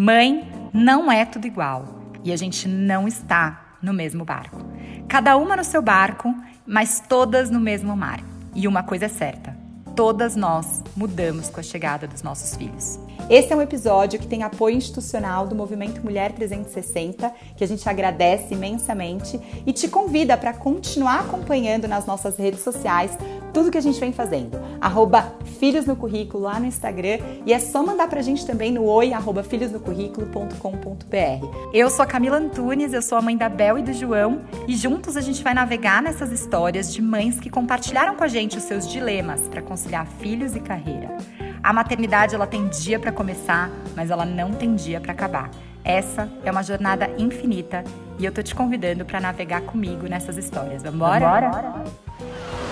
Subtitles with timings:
[0.00, 1.84] Mãe não é tudo igual
[2.22, 4.64] e a gente não está no mesmo barco.
[5.08, 6.32] Cada uma no seu barco,
[6.64, 8.20] mas todas no mesmo mar.
[8.54, 9.56] E uma coisa é certa:
[9.96, 12.96] todas nós mudamos com a chegada dos nossos filhos.
[13.28, 17.86] Esse é um episódio que tem apoio institucional do Movimento Mulher 360, que a gente
[17.88, 23.18] agradece imensamente e te convida para continuar acompanhando nas nossas redes sociais
[23.52, 24.58] tudo que a gente vem fazendo.
[24.80, 28.84] Arroba Filhos no Currículo lá no Instagram e é só mandar pra gente também no
[28.84, 31.68] oi arroba filhosnocurrículo.com.br.
[31.72, 34.76] Eu sou a Camila Antunes, eu sou a mãe da Bel e do João e
[34.76, 38.64] juntos a gente vai navegar nessas histórias de mães que compartilharam com a gente os
[38.64, 41.16] seus dilemas para conciliar filhos e carreira.
[41.62, 45.50] A maternidade ela tem dia para começar, mas ela não tem dia para acabar.
[45.84, 47.82] Essa é uma jornada infinita
[48.18, 50.82] e eu tô te convidando para navegar comigo nessas histórias.
[50.82, 51.40] Vambora?
[51.40, 52.67] Vambora?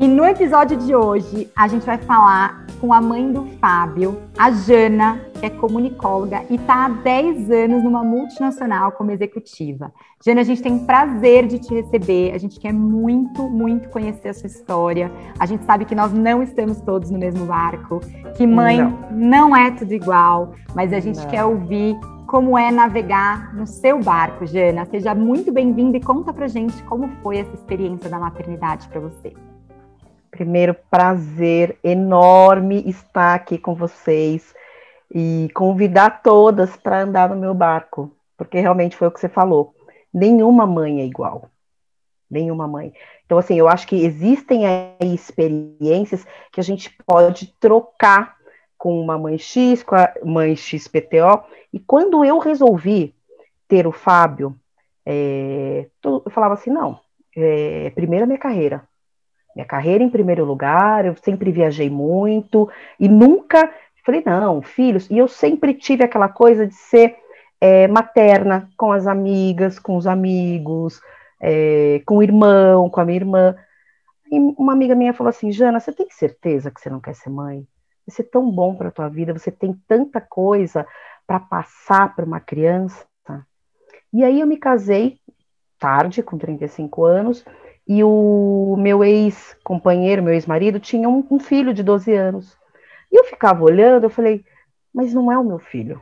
[0.00, 4.50] E no episódio de hoje, a gente vai falar com a mãe do Fábio, a
[4.50, 9.92] Jana, que é comunicóloga e está há 10 anos numa multinacional como executiva.
[10.24, 14.34] Jana, a gente tem prazer de te receber, a gente quer muito, muito conhecer a
[14.34, 15.12] sua história.
[15.38, 18.00] A gente sabe que nós não estamos todos no mesmo barco,
[18.36, 21.28] que mãe não, não é tudo igual, mas a gente não.
[21.28, 24.84] quer ouvir como é navegar no seu barco, Jana.
[24.86, 29.32] Seja muito bem-vinda e conta pra gente como foi essa experiência da maternidade para você.
[30.34, 34.52] Primeiro, prazer enorme estar aqui com vocês
[35.08, 39.76] e convidar todas para andar no meu barco, porque realmente foi o que você falou.
[40.12, 41.48] Nenhuma mãe é igual.
[42.28, 42.92] Nenhuma mãe.
[43.24, 48.34] Então, assim, eu acho que existem aí experiências que a gente pode trocar
[48.76, 51.44] com uma mãe X, com a mãe XPTO.
[51.72, 53.14] E quando eu resolvi
[53.68, 54.58] ter o Fábio,
[55.06, 56.98] é, eu falava assim: não,
[57.36, 58.82] é, primeiro a minha carreira
[59.54, 63.72] minha carreira em primeiro lugar, eu sempre viajei muito e nunca
[64.04, 67.16] falei, não, filhos, e eu sempre tive aquela coisa de ser
[67.60, 71.00] é, materna com as amigas, com os amigos,
[71.40, 73.56] é, com o irmão, com a minha irmã.
[74.30, 77.30] E uma amiga minha falou assim: Jana, você tem certeza que você não quer ser
[77.30, 77.66] mãe?
[78.06, 80.86] Vai ser tão bom para a tua vida, você tem tanta coisa
[81.26, 83.06] para passar para uma criança.
[84.12, 85.18] E aí eu me casei
[85.78, 87.44] tarde, com 35 anos,
[87.86, 92.56] e o meu ex-companheiro, meu ex-marido, tinha um, um, filho de 12 anos.
[93.12, 94.44] E eu ficava olhando, eu falei,
[94.92, 96.00] mas não é o meu filho.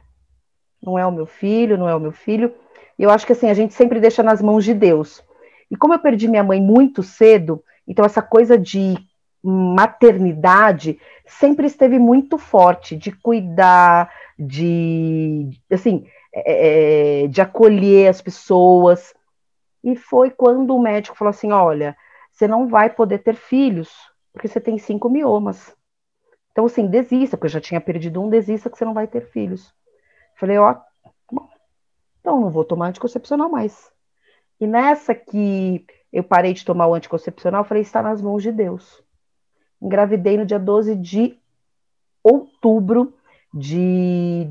[0.82, 2.54] Não é o meu filho, não é o meu filho.
[2.98, 5.22] E eu acho que assim, a gente sempre deixa nas mãos de Deus.
[5.70, 8.96] E como eu perdi minha mãe muito cedo, então essa coisa de
[9.42, 19.14] maternidade sempre esteve muito forte, de cuidar, de assim, é, é de acolher as pessoas.
[19.82, 21.96] E foi quando o médico falou assim: olha,
[22.30, 23.90] você não vai poder ter filhos,
[24.32, 25.74] porque você tem cinco miomas.
[26.52, 29.22] Então, assim, desista, porque eu já tinha perdido um, desista que você não vai ter
[29.30, 29.74] filhos.
[30.36, 30.76] Falei, ó,
[31.30, 31.48] bom,
[32.20, 33.90] então não vou tomar anticoncepcional mais.
[34.60, 39.02] E nessa que eu parei de tomar o anticoncepcional, falei, está nas mãos de Deus.
[39.80, 41.38] Engravidei no dia 12 de
[42.22, 43.14] outubro
[43.52, 44.46] de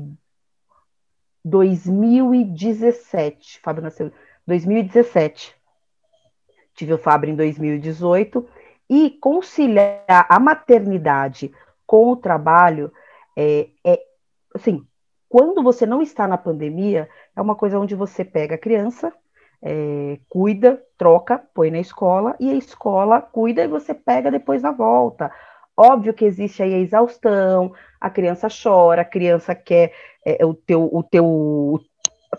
[1.44, 3.60] 2017.
[3.60, 4.12] Fábio nasceu
[4.46, 5.54] 2017.
[6.74, 8.48] Tive o Fabro em 2018
[8.88, 11.52] e conciliar a maternidade
[11.86, 12.92] com o trabalho
[13.36, 14.00] é, é
[14.54, 14.86] assim,
[15.28, 19.12] quando você não está na pandemia, é uma coisa onde você pega a criança,
[19.62, 24.72] é, cuida, troca, põe na escola, e a escola cuida e você pega depois na
[24.72, 25.32] volta.
[25.74, 29.94] Óbvio que existe aí a exaustão, a criança chora, a criança quer
[30.26, 31.80] é, o, teu, o, teu,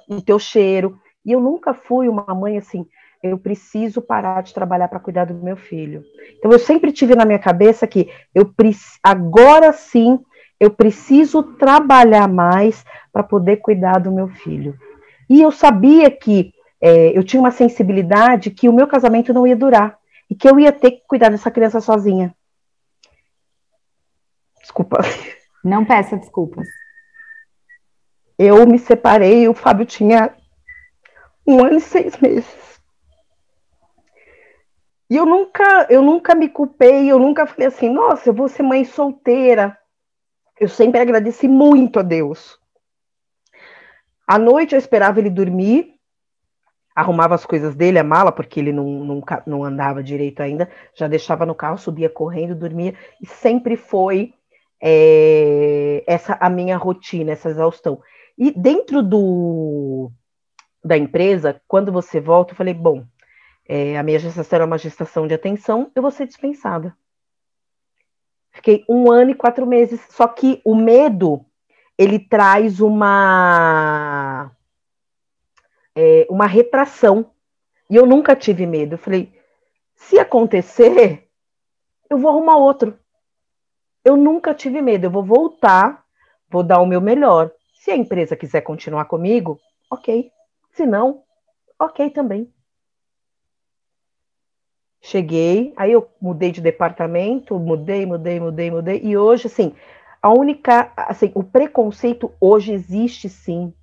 [0.07, 2.87] o teu cheiro, e eu nunca fui uma mãe assim,
[3.21, 6.03] eu preciso parar de trabalhar para cuidar do meu filho.
[6.37, 8.53] Então eu sempre tive na minha cabeça que eu
[9.01, 10.19] agora sim
[10.59, 14.77] eu preciso trabalhar mais para poder cuidar do meu filho.
[15.29, 19.55] E eu sabia que é, eu tinha uma sensibilidade que o meu casamento não ia
[19.55, 19.97] durar
[20.29, 22.35] e que eu ia ter que cuidar dessa criança sozinha.
[24.61, 24.99] Desculpa.
[25.63, 26.67] Não peça desculpas.
[28.37, 30.35] Eu me separei, o Fábio tinha
[31.45, 32.81] um ano e seis meses.
[35.09, 38.63] E eu nunca, eu nunca me culpei, eu nunca falei assim, nossa, eu vou ser
[38.63, 39.77] mãe solteira.
[40.59, 42.57] Eu sempre agradeci muito a Deus.
[44.25, 45.93] À noite eu esperava ele dormir,
[46.95, 51.07] arrumava as coisas dele, a mala, porque ele não, não, não andava direito ainda, já
[51.07, 54.33] deixava no carro, subia correndo, dormia, e sempre foi
[54.81, 58.01] é, essa a minha rotina, essa exaustão.
[58.37, 60.11] E dentro do,
[60.83, 63.05] da empresa, quando você volta, eu falei, bom,
[63.67, 66.95] é, a minha gestação era uma gestação de atenção, eu vou ser dispensada.
[68.53, 69.99] Fiquei um ano e quatro meses.
[70.09, 71.43] Só que o medo,
[71.97, 74.51] ele traz uma,
[75.95, 77.31] é, uma retração.
[77.89, 78.93] E eu nunca tive medo.
[78.93, 79.33] Eu falei,
[79.95, 81.27] se acontecer,
[82.09, 82.97] eu vou arrumar outro.
[84.05, 85.07] Eu nunca tive medo.
[85.07, 86.05] Eu vou voltar,
[86.47, 87.51] vou dar o meu melhor.
[87.73, 89.59] Se a empresa quiser continuar comigo,
[89.89, 90.31] ok.
[90.73, 91.23] Se não,
[91.79, 92.51] ok também.
[95.01, 99.75] Cheguei, aí eu mudei de departamento, mudei, mudei, mudei, mudei, e hoje, assim,
[100.21, 103.73] a única, assim, o preconceito hoje existe sim.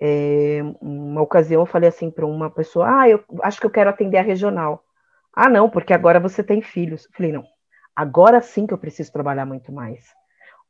[0.00, 3.90] É, uma ocasião eu falei assim para uma pessoa, ah, eu acho que eu quero
[3.90, 4.82] atender a regional.
[5.32, 7.04] Ah, não, porque agora você tem filhos.
[7.04, 7.44] Eu falei, não,
[7.94, 10.04] agora sim que eu preciso trabalhar muito mais.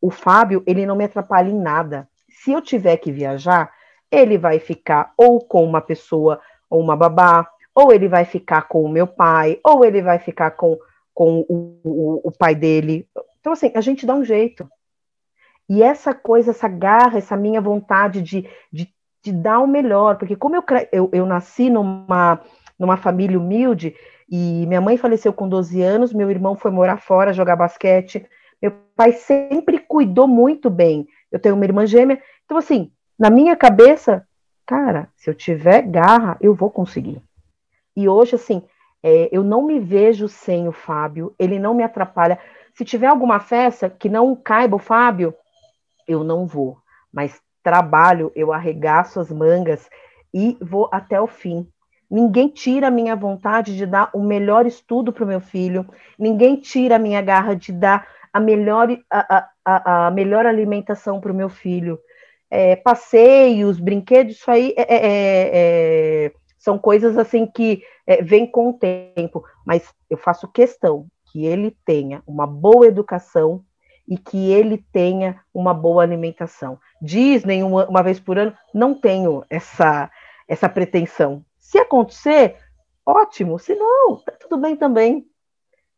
[0.00, 2.08] O Fábio, ele não me atrapalha em nada.
[2.29, 3.73] Se eu tiver que viajar,
[4.11, 8.83] ele vai ficar ou com uma pessoa ou uma babá, ou ele vai ficar com
[8.83, 10.79] o meu pai, ou ele vai ficar com,
[11.12, 13.09] com o, o, o pai dele.
[13.41, 14.69] Então, assim, a gente dá um jeito.
[15.69, 18.93] E essa coisa, essa garra, essa minha vontade de, de,
[19.23, 22.41] de dar o melhor, porque como eu, eu, eu nasci numa,
[22.79, 23.95] numa família humilde,
[24.29, 28.27] e minha mãe faleceu com 12 anos, meu irmão foi morar fora, jogar basquete,
[28.61, 31.07] meu pai sempre cuidou muito bem.
[31.33, 34.27] Eu tenho uma irmã gêmea, então assim, na minha cabeça,
[34.65, 37.21] cara, se eu tiver garra, eu vou conseguir.
[37.95, 38.63] E hoje, assim,
[39.03, 42.39] é, eu não me vejo sem o Fábio, ele não me atrapalha.
[42.73, 45.35] Se tiver alguma festa que não caiba o Fábio,
[46.09, 46.79] eu não vou.
[47.13, 49.87] Mas trabalho, eu arregaço as mangas
[50.33, 51.69] e vou até o fim.
[52.11, 55.87] Ninguém tira a minha vontade de dar o melhor estudo para o meu filho,
[56.19, 61.31] ninguém tira a minha garra de dar a melhor, a, a, a melhor alimentação para
[61.31, 62.01] o meu filho.
[62.50, 68.69] É, passeios, brinquedos, isso aí é, é, é são coisas assim que é, vêm com
[68.69, 73.64] o tempo, mas eu faço questão que ele tenha uma boa educação
[74.06, 76.79] e que ele tenha uma boa alimentação.
[77.00, 80.11] Disney, uma, uma vez por ano, não tenho essa,
[80.47, 81.44] essa pretensão.
[81.58, 82.56] Se acontecer,
[83.06, 85.25] ótimo, se não, tá tudo bem também.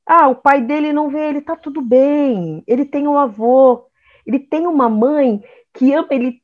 [0.06, 2.62] Ah, o pai dele não vê ele, tá tudo bem.
[2.66, 3.87] Ele tem um avô,
[4.26, 6.42] ele tem uma mãe que ama ele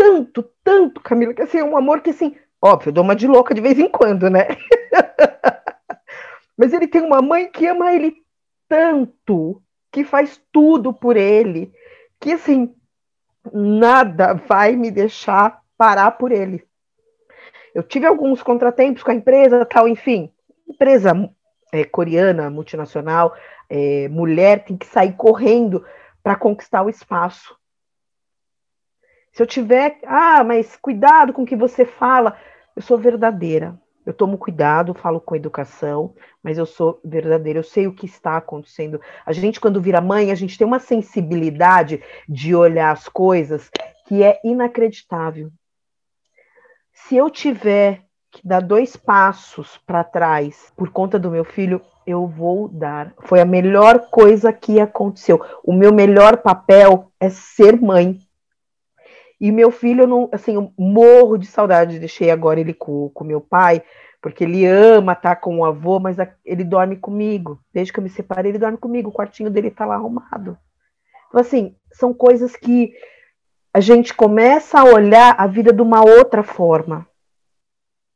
[0.00, 3.26] tanto, tanto, Camila, que assim, é um amor que assim, Óbvio, eu dou uma de
[3.26, 4.48] louca de vez em quando, né?
[6.56, 8.16] Mas ele tem uma mãe que ama ele
[8.68, 11.72] tanto, que faz tudo por ele,
[12.20, 12.74] que assim,
[13.50, 16.62] nada vai me deixar parar por ele.
[17.74, 20.30] Eu tive alguns contratempos com a empresa, tal, enfim.
[20.68, 21.12] Empresa
[21.72, 23.34] é, coreana, multinacional,
[23.70, 25.84] é, mulher tem que sair correndo
[26.22, 27.56] para conquistar o espaço.
[29.32, 32.36] Se eu tiver, ah, mas cuidado com o que você fala.
[32.74, 33.78] Eu sou verdadeira.
[34.04, 38.36] Eu tomo cuidado, falo com educação, mas eu sou verdadeira, eu sei o que está
[38.38, 39.00] acontecendo.
[39.26, 43.70] A gente, quando vira mãe, a gente tem uma sensibilidade de olhar as coisas
[44.06, 45.50] que é inacreditável.
[46.92, 52.26] Se eu tiver que dar dois passos para trás por conta do meu filho, eu
[52.26, 53.12] vou dar.
[53.20, 55.44] Foi a melhor coisa que aconteceu.
[55.62, 58.18] O meu melhor papel é ser mãe.
[59.40, 61.98] E meu filho, eu não, assim, eu morro de saudade.
[61.98, 63.82] Deixei agora ele com, com meu pai,
[64.20, 67.58] porque ele ama estar com o avô, mas a, ele dorme comigo.
[67.72, 69.08] Desde que eu me separei, ele dorme comigo.
[69.08, 70.58] O quartinho dele está lá arrumado.
[71.28, 72.92] Então, assim, são coisas que
[73.72, 77.06] a gente começa a olhar a vida de uma outra forma.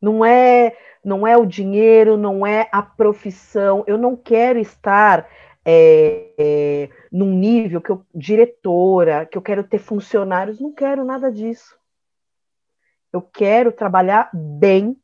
[0.03, 3.83] Não é, não é o dinheiro, não é a profissão.
[3.87, 5.27] Eu não quero estar
[5.65, 11.31] é, é, num nível que eu, diretora, que eu quero ter funcionários, não quero nada
[11.31, 11.79] disso.
[13.13, 15.01] Eu quero trabalhar bem,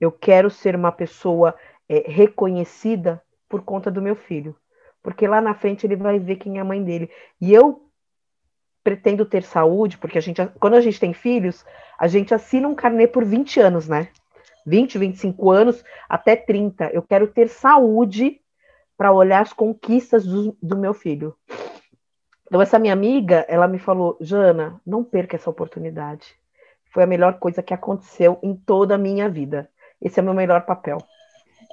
[0.00, 1.56] eu quero ser uma pessoa
[1.88, 4.54] é, reconhecida por conta do meu filho,
[5.02, 7.10] porque lá na frente ele vai ver quem é a mãe dele.
[7.40, 7.90] E eu
[8.84, 11.66] pretendo ter saúde, porque a gente, quando a gente tem filhos,
[11.98, 14.08] a gente assina um carnê por 20 anos, né?
[14.64, 16.90] 20, 25 anos, até 30.
[16.90, 18.40] Eu quero ter saúde
[18.96, 21.34] para olhar as conquistas do, do meu filho.
[22.46, 26.34] Então, essa minha amiga, ela me falou: Jana, não perca essa oportunidade.
[26.92, 29.68] Foi a melhor coisa que aconteceu em toda a minha vida.
[30.00, 30.98] Esse é o meu melhor papel.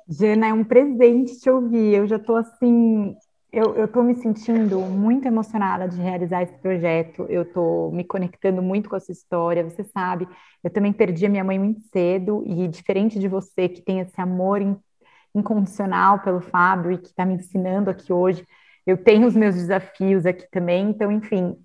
[0.07, 1.95] Jana, é um presente te ouvir.
[1.95, 3.15] Eu já estou assim,
[3.51, 7.25] eu estou me sentindo muito emocionada de realizar esse projeto.
[7.29, 9.63] Eu estou me conectando muito com a sua história.
[9.63, 10.27] Você sabe,
[10.63, 14.19] eu também perdi a minha mãe muito cedo e diferente de você que tem esse
[14.19, 14.59] amor
[15.35, 18.45] incondicional pelo Fábio e que está me ensinando aqui hoje.
[18.85, 21.57] Eu tenho os meus desafios aqui também, então, enfim,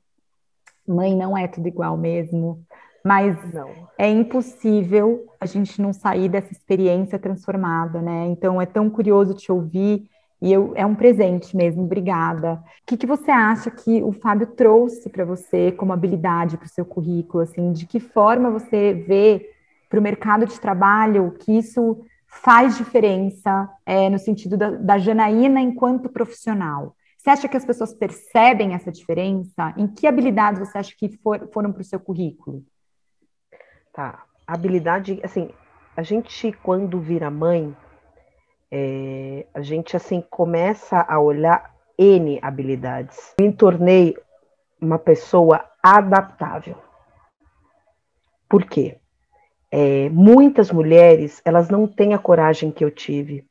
[0.86, 2.64] mãe não é tudo igual mesmo,
[3.04, 3.70] mas não.
[3.98, 8.26] é impossível a gente não sair dessa experiência transformada, né?
[8.26, 10.08] Então, é tão curioso te ouvir
[10.40, 12.54] E eu, é um presente mesmo, obrigada.
[12.54, 16.70] O que, que você acha que o Fábio trouxe para você como habilidade para o
[16.70, 17.42] seu currículo?
[17.42, 19.50] Assim, de que forma você vê
[19.88, 25.60] para o mercado de trabalho que isso faz diferença é, no sentido da, da Janaína
[25.60, 26.94] enquanto profissional?
[27.16, 29.74] Você acha que as pessoas percebem essa diferença?
[29.76, 32.64] Em que habilidades você acha que for, foram para o seu currículo?
[33.92, 34.24] Tá.
[34.46, 35.50] Habilidade, assim,
[35.96, 37.76] a gente, quando vira mãe,
[38.70, 43.34] é, a gente, assim, começa a olhar N habilidades.
[43.40, 44.16] Me tornei
[44.80, 46.76] uma pessoa adaptável.
[48.48, 49.00] Por quê?
[49.70, 53.44] É, muitas mulheres, elas não têm a coragem que eu tive.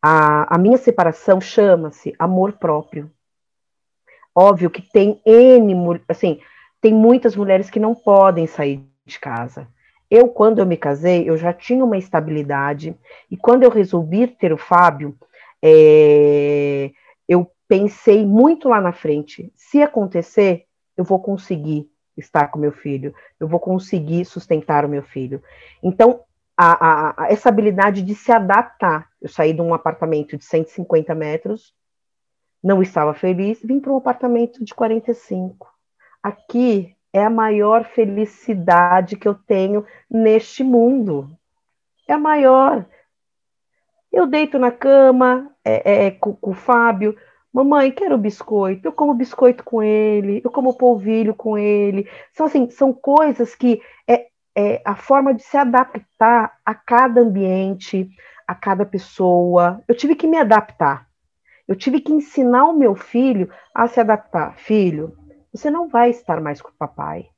[0.00, 3.10] A, a minha separação chama-se amor próprio.
[4.34, 5.74] Óbvio que tem N,
[6.08, 6.40] assim,
[6.80, 9.68] tem muitas mulheres que não podem sair de casa.
[10.10, 12.94] Eu, quando eu me casei, eu já tinha uma estabilidade,
[13.30, 15.16] e quando eu resolvi ter o Fábio,
[15.62, 16.90] é,
[17.28, 21.91] eu pensei muito lá na frente: se acontecer, eu vou conseguir
[22.22, 25.42] estar com meu filho, eu vou conseguir sustentar o meu filho.
[25.82, 26.20] Então,
[26.56, 29.08] a, a, essa habilidade de se adaptar.
[29.20, 31.74] Eu saí de um apartamento de 150 metros,
[32.62, 35.68] não estava feliz, vim para um apartamento de 45.
[36.22, 41.36] Aqui é a maior felicidade que eu tenho neste mundo.
[42.08, 42.86] É a maior.
[44.12, 47.16] Eu deito na cama é, é, com, com o Fábio.
[47.52, 48.88] Mamãe, quero biscoito.
[48.88, 50.40] Eu como biscoito com ele.
[50.42, 52.08] Eu como polvilho com ele.
[52.32, 58.08] São assim, são coisas que é, é a forma de se adaptar a cada ambiente,
[58.46, 59.82] a cada pessoa.
[59.86, 61.06] Eu tive que me adaptar.
[61.68, 64.56] Eu tive que ensinar o meu filho a se adaptar.
[64.56, 65.14] Filho,
[65.52, 67.28] você não vai estar mais com o papai.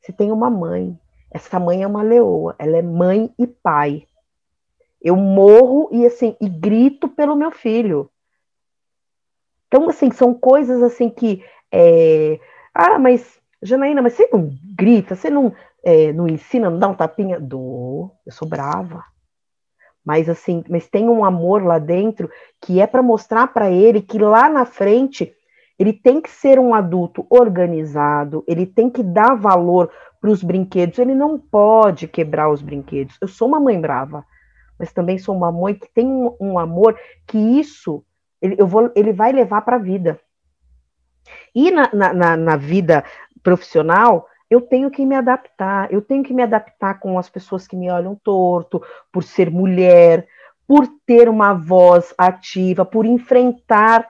[0.00, 0.98] Você tem uma mãe.
[1.30, 2.56] Essa mãe é uma leoa.
[2.58, 4.06] Ela é mãe e pai.
[5.00, 8.10] Eu morro e assim e grito pelo meu filho.
[9.72, 12.38] Então assim são coisas assim que é...
[12.74, 16.94] ah, mas Janaína, mas você não grita, você não é, não ensina, não dá um
[16.94, 17.40] tapinha?
[17.40, 19.02] Dou, eu sou brava.
[20.04, 22.28] Mas assim, mas tem um amor lá dentro
[22.60, 25.32] que é para mostrar para ele que lá na frente
[25.78, 30.98] ele tem que ser um adulto organizado, ele tem que dar valor para os brinquedos,
[30.98, 33.16] ele não pode quebrar os brinquedos.
[33.22, 34.22] Eu sou uma mãe brava,
[34.78, 36.94] mas também sou uma mãe que tem um, um amor
[37.26, 38.04] que isso
[38.42, 40.20] ele, eu vou, ele vai levar para a vida.
[41.54, 43.04] E na, na, na vida
[43.42, 47.76] profissional, eu tenho que me adaptar, eu tenho que me adaptar com as pessoas que
[47.76, 50.26] me olham torto, por ser mulher,
[50.66, 54.08] por ter uma voz ativa, por enfrentar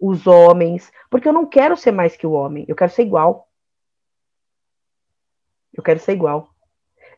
[0.00, 3.48] os homens, porque eu não quero ser mais que o homem, eu quero ser igual.
[5.72, 6.50] Eu quero ser igual.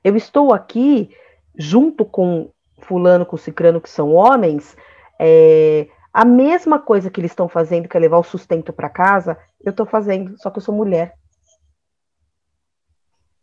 [0.02, 1.10] Eu estou aqui
[1.56, 4.76] junto com fulano, com cicrano, que são homens,
[5.18, 9.36] é, a mesma coisa que eles estão fazendo, que é levar o sustento para casa,
[9.64, 11.12] eu estou fazendo, só que eu sou mulher.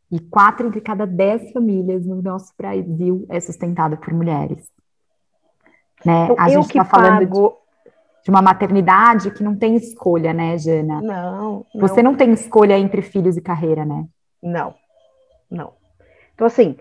[0.09, 4.69] E quatro entre cada dez famílias no nosso Brasil é sustentado por mulheres.
[6.05, 6.23] Né?
[6.23, 7.57] Então, a gente está falando pago
[8.23, 11.01] de uma maternidade que não tem escolha, né, Jana?
[11.01, 11.81] Não, não.
[11.81, 14.07] Você não tem escolha entre filhos e carreira, né?
[14.41, 14.73] Não,
[15.49, 15.73] não.
[16.33, 16.77] Então, assim,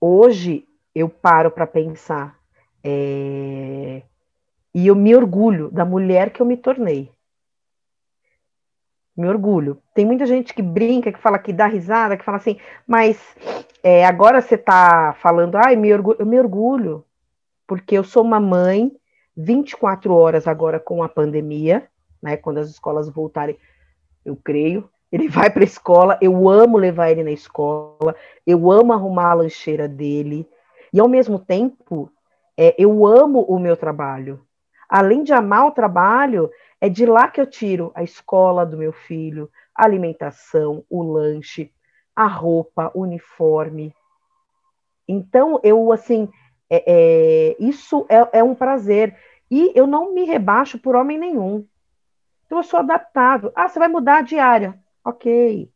[0.00, 0.64] hoje
[0.94, 2.38] eu paro para pensar
[2.82, 4.02] é...
[4.74, 7.10] e eu me orgulho da mulher que eu me tornei.
[9.16, 9.82] Me orgulho.
[9.94, 13.18] Tem muita gente que brinca, que fala que dá risada, que fala assim, mas
[13.82, 16.16] é, agora você está falando, ai, me orgulho.
[16.20, 17.04] Eu me orgulho,
[17.66, 18.92] porque eu sou uma mãe
[19.36, 21.88] 24 horas agora com a pandemia,
[22.22, 22.36] né?
[22.36, 23.56] Quando as escolas voltarem,
[24.24, 24.88] eu creio.
[25.10, 28.14] Ele vai para a escola, eu amo levar ele na escola,
[28.46, 30.46] eu amo arrumar a lancheira dele,
[30.92, 32.10] e ao mesmo tempo,
[32.56, 34.40] é, eu amo o meu trabalho.
[34.88, 38.92] Além de amar o trabalho, é de lá que eu tiro a escola do meu
[38.92, 41.72] filho, a alimentação, o lanche,
[42.14, 43.94] a roupa, o uniforme.
[45.06, 46.28] Então, eu, assim,
[46.70, 49.16] é, é, isso é, é um prazer.
[49.50, 51.66] E eu não me rebaixo por homem nenhum.
[52.46, 53.52] Então eu sou adaptável.
[53.54, 54.78] Ah, você vai mudar a diária.
[55.04, 55.70] Ok.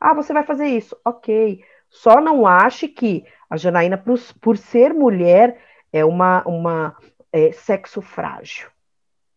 [0.00, 0.96] Ah, você vai fazer isso.
[1.04, 1.62] Ok.
[1.88, 5.60] Só não ache que a Janaína, por, por ser mulher,
[5.92, 6.96] é uma, uma
[7.38, 8.68] é, sexo frágil.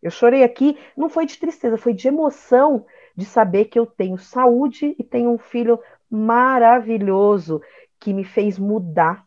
[0.02, 4.18] Eu chorei aqui, não foi de tristeza, foi de emoção de saber que eu tenho
[4.18, 5.80] saúde e tenho um filho
[6.10, 7.62] maravilhoso
[8.00, 9.26] que me fez mudar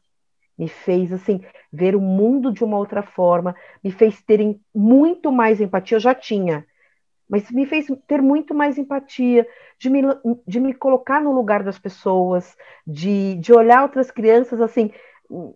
[0.56, 1.40] me fez assim
[1.72, 5.96] ver o mundo de uma outra forma, me fez ter muito mais empatia.
[5.96, 6.64] Eu já tinha,
[7.28, 9.46] mas me fez ter muito mais empatia,
[9.78, 10.02] de me,
[10.46, 14.92] de me colocar no lugar das pessoas, de, de olhar outras crianças assim.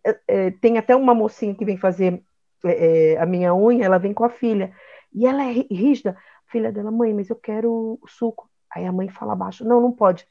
[0.05, 2.23] É, é, tem até uma mocinha que vem fazer
[2.65, 4.73] é, é, a minha unha, ela vem com a filha.
[5.13, 6.17] E ela é rígida.
[6.47, 8.49] Filha dela, mãe, mas eu quero suco.
[8.71, 10.27] Aí a mãe fala abaixo, não, não pode.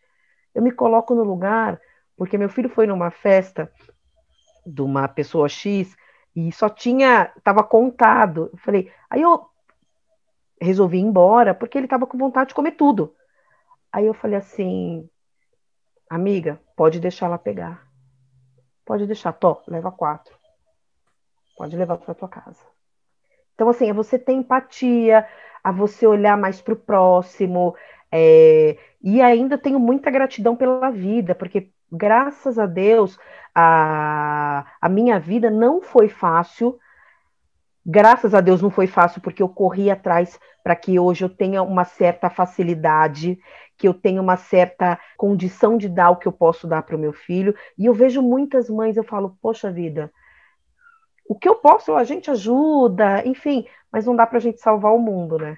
[0.53, 1.79] Eu me coloco no lugar,
[2.15, 3.71] porque meu filho foi numa festa
[4.65, 5.95] de uma pessoa X
[6.35, 8.49] e só tinha, estava contado.
[8.51, 9.45] Eu falei, aí eu
[10.59, 13.15] resolvi ir embora porque ele estava com vontade de comer tudo.
[13.91, 15.09] Aí eu falei assim,
[16.09, 17.87] amiga, pode deixar ela pegar.
[18.85, 20.36] Pode deixar, to, leva quatro.
[21.57, 22.61] Pode levar para tua casa.
[23.55, 25.25] Então, assim, é você ter empatia,
[25.63, 27.75] a você olhar mais para o próximo.
[28.11, 28.77] É...
[29.01, 33.17] E ainda tenho muita gratidão pela vida, porque graças a Deus
[33.55, 36.79] a, a minha vida não foi fácil.
[37.83, 41.63] Graças a Deus não foi fácil, porque eu corri atrás para que hoje eu tenha
[41.63, 43.39] uma certa facilidade,
[43.77, 46.99] que eu tenha uma certa condição de dar o que eu posso dar para o
[46.99, 47.55] meu filho.
[47.77, 50.11] E eu vejo muitas mães, eu falo, poxa vida,
[51.27, 54.93] o que eu posso, a gente ajuda, enfim, mas não dá para a gente salvar
[54.93, 55.57] o mundo, né?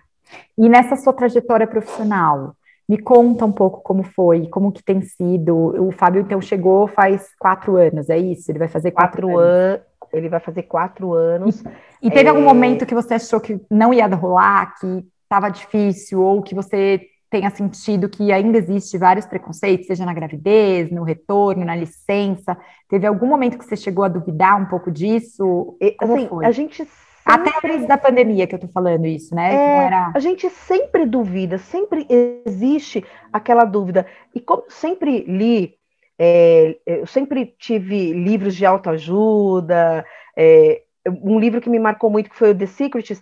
[0.57, 2.55] E nessa sua trajetória profissional,
[2.87, 5.55] me conta um pouco como foi, como que tem sido.
[5.55, 8.51] O Fábio, então, chegou faz quatro anos, é isso?
[8.51, 9.81] Ele vai fazer quatro, quatro anos.
[9.81, 9.89] An...
[10.11, 11.63] Ele vai fazer quatro anos.
[12.01, 12.29] E, e teve é...
[12.29, 17.01] algum momento que você achou que não ia rolar, que estava difícil, ou que você
[17.29, 22.57] tenha sentido que ainda existe vários preconceitos, seja na gravidez, no retorno, na licença?
[22.89, 25.77] Teve algum momento que você chegou a duvidar um pouco disso?
[25.99, 26.45] Como assim, foi?
[26.45, 27.49] A gente sempre...
[27.51, 29.53] Até antes da pandemia que eu tô falando isso, né?
[29.53, 30.11] É, era...
[30.15, 32.07] A gente sempre duvida, sempre
[32.45, 34.07] existe aquela dúvida.
[34.33, 35.75] E como sempre li,
[36.17, 40.03] é, eu sempre tive livros de autoajuda,
[40.35, 40.81] é,
[41.21, 43.21] um livro que me marcou muito que foi o The Secrets,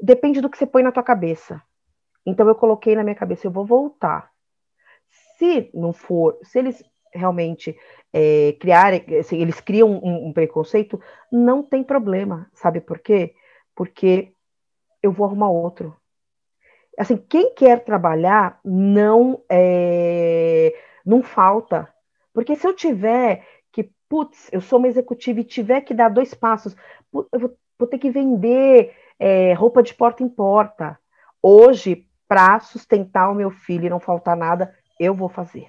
[0.00, 1.60] depende do que você põe na tua cabeça.
[2.24, 4.30] Então eu coloquei na minha cabeça, eu vou voltar.
[5.38, 7.76] Se não for, se eles realmente
[8.12, 11.00] é, criarem, eles criam um, um, preconceito,
[11.30, 13.34] não tem problema, sabe por quê?
[13.74, 14.32] Porque
[15.02, 15.96] eu vou arrumar outro.
[16.98, 20.74] Assim, quem quer trabalhar não é,
[21.04, 21.92] não falta,
[22.32, 26.34] porque se eu tiver que, putz, eu sou uma executiva e tiver que dar dois
[26.34, 26.76] passos,
[27.32, 30.98] eu vou, vou ter que vender é, roupa de porta em porta.
[31.42, 35.66] Hoje, para sustentar o meu filho e não faltar nada, eu vou fazer.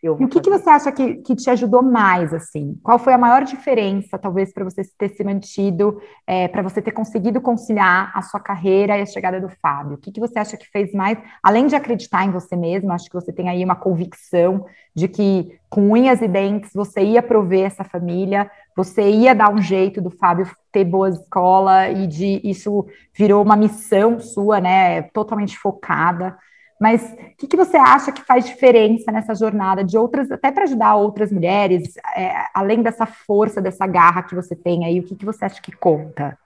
[0.00, 2.78] Eu vou e o que, que você acha que, que te ajudou mais, assim?
[2.84, 6.92] Qual foi a maior diferença, talvez, para você ter se mantido, é, para você ter
[6.92, 9.94] conseguido conciliar a sua carreira e a chegada do Fábio?
[9.94, 13.06] O que, que você acha que fez mais, além de acreditar em você mesmo, acho
[13.06, 17.66] que você tem aí uma convicção de que com unhas e dentes você ia prover
[17.66, 22.86] essa família, você ia dar um jeito do Fábio ter boa escola e de isso
[23.14, 25.00] virou uma missão sua, né?
[25.02, 26.36] Totalmente focada.
[26.78, 30.64] Mas o que, que, você acha que faz diferença nessa jornada de outras, até para
[30.64, 35.16] ajudar outras mulheres, é, além dessa força, dessa garra que você tem aí, o que,
[35.16, 36.38] que você acha que conta?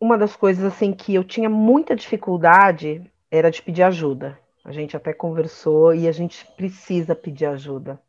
[0.00, 4.36] Uma das coisas assim que eu tinha muita dificuldade era de pedir ajuda.
[4.64, 8.00] A gente até conversou e a gente precisa pedir ajuda.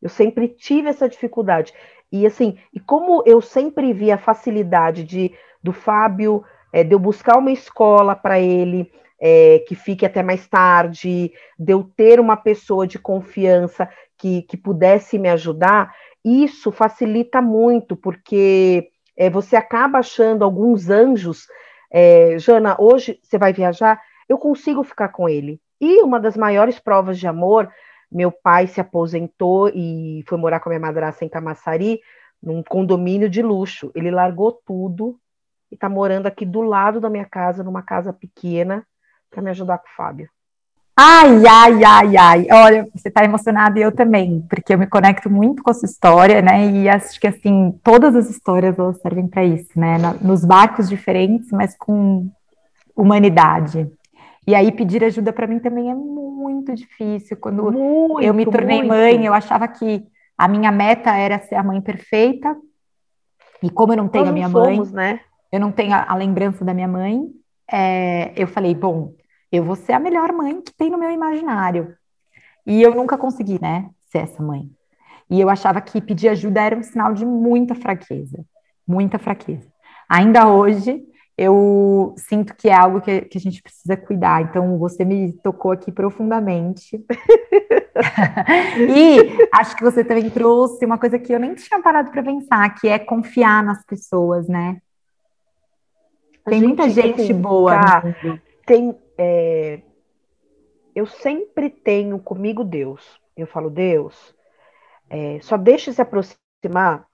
[0.00, 1.72] Eu sempre tive essa dificuldade.
[2.10, 5.32] E assim, e como eu sempre vi a facilidade de
[5.62, 10.46] do Fábio, é, de eu buscar uma escola para ele, é, que fique até mais
[10.48, 17.40] tarde, de eu ter uma pessoa de confiança que, que pudesse me ajudar, isso facilita
[17.42, 21.46] muito, porque é, você acaba achando alguns anjos.
[21.92, 25.60] É, Jana, hoje você vai viajar, eu consigo ficar com ele.
[25.80, 27.70] E uma das maiores provas de amor
[28.10, 32.00] meu pai se aposentou e foi morar com a minha madrasta em Camaçari,
[32.42, 33.90] num condomínio de luxo.
[33.94, 35.18] Ele largou tudo
[35.70, 38.84] e está morando aqui do lado da minha casa, numa casa pequena,
[39.30, 40.28] para me ajudar com o Fábio.
[40.96, 42.46] Ai, ai, ai, ai.
[42.52, 45.86] Olha, você está emocionada e eu também, porque eu me conecto muito com a sua
[45.86, 46.70] história, né?
[46.70, 49.96] E acho que, assim, todas as histórias elas servem para isso, né?
[50.20, 52.28] Nos barcos diferentes, mas com
[52.94, 53.90] humanidade.
[54.50, 57.36] E aí pedir ajuda para mim também é muito difícil.
[57.36, 58.88] Quando muito, eu me tornei muito.
[58.88, 60.02] mãe, eu achava que
[60.36, 62.56] a minha meta era ser a mãe perfeita.
[63.62, 65.20] E como eu não tenho a minha somos, mãe, né?
[65.52, 67.28] eu não tenho a, a lembrança da minha mãe,
[67.70, 69.14] é, eu falei, bom,
[69.52, 71.94] eu vou ser a melhor mãe que tem no meu imaginário.
[72.66, 74.68] E eu nunca consegui, né, ser essa mãe.
[75.30, 78.44] E eu achava que pedir ajuda era um sinal de muita fraqueza,
[78.84, 79.70] muita fraqueza.
[80.08, 81.04] Ainda hoje,
[81.42, 84.42] eu sinto que é algo que, que a gente precisa cuidar.
[84.42, 87.02] Então, você me tocou aqui profundamente.
[88.76, 92.68] e acho que você também trouxe uma coisa que eu nem tinha parado para pensar,
[92.78, 94.82] que é confiar nas pessoas, né?
[96.44, 97.80] Tem gente, muita gente assim, boa.
[97.80, 98.02] Tá,
[98.66, 99.80] tem, é,
[100.94, 103.18] eu sempre tenho comigo Deus.
[103.34, 104.34] Eu falo, Deus,
[105.08, 107.06] é, só deixe se aproximar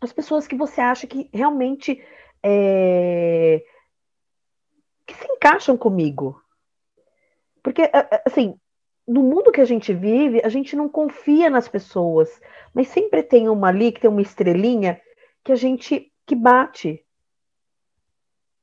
[0.00, 2.00] as pessoas que você acha que realmente
[2.42, 3.62] é,
[5.06, 6.40] que se encaixam comigo.
[7.62, 7.82] Porque,
[8.26, 8.58] assim,
[9.06, 12.40] no mundo que a gente vive, a gente não confia nas pessoas,
[12.74, 15.00] mas sempre tem uma ali que tem uma estrelinha
[15.44, 17.04] que a gente que bate.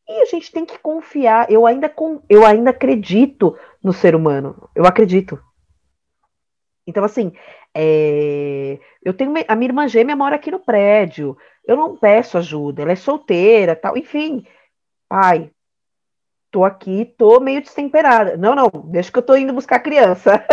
[0.08, 1.52] E a gente tem que confiar.
[1.52, 1.94] Eu ainda,
[2.30, 4.70] eu ainda acredito no ser humano.
[4.74, 5.38] Eu acredito.
[6.88, 7.34] Então, assim,
[7.80, 11.38] é, eu tenho a minha irmã gêmea mora aqui no prédio.
[11.63, 13.96] Eu não peço ajuda, ela é solteira, tal.
[13.96, 14.44] Enfim,
[15.08, 15.52] pai,
[16.50, 18.36] tô aqui, tô meio destemperada.
[18.36, 20.44] Não, não, deixa que eu tô indo buscar criança.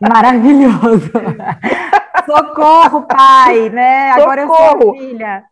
[0.00, 1.12] Maravilhoso.
[2.26, 4.10] Socorro, pai, né?
[4.10, 5.44] Agora eu sou filha.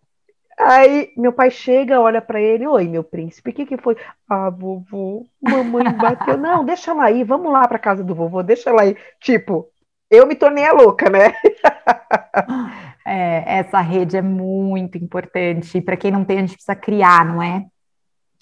[0.59, 3.97] Aí meu pai chega, olha para ele, oi, meu príncipe, o que que foi?
[4.29, 6.37] Ah, vovô, mamãe bateu.
[6.39, 8.97] Não, deixa ela aí, vamos lá para casa do vovô, deixa ela aí.
[9.21, 9.69] Tipo,
[10.11, 11.35] eu me tornei a louca, né?
[13.07, 15.79] É, essa rede é muito importante.
[15.83, 17.67] Para quem não tem, a gente precisa criar, não é?